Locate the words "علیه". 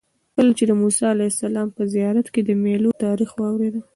1.13-1.29